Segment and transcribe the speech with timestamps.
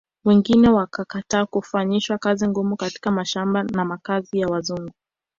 [0.25, 4.91] Wengine wakakataa kufanyishwa kazi ngumu katika mashamba na makazi ya Wazungu